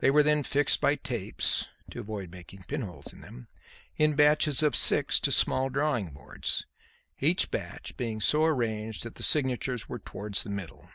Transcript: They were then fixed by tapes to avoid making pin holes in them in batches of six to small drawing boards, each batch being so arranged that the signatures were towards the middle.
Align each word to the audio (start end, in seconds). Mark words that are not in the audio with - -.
They 0.00 0.10
were 0.10 0.22
then 0.22 0.42
fixed 0.42 0.82
by 0.82 0.96
tapes 0.96 1.64
to 1.90 2.00
avoid 2.00 2.30
making 2.30 2.64
pin 2.64 2.82
holes 2.82 3.10
in 3.10 3.22
them 3.22 3.48
in 3.96 4.14
batches 4.14 4.62
of 4.62 4.76
six 4.76 5.18
to 5.20 5.32
small 5.32 5.70
drawing 5.70 6.10
boards, 6.10 6.66
each 7.20 7.50
batch 7.50 7.96
being 7.96 8.20
so 8.20 8.44
arranged 8.44 9.02
that 9.04 9.14
the 9.14 9.22
signatures 9.22 9.88
were 9.88 9.98
towards 9.98 10.42
the 10.44 10.50
middle. 10.50 10.90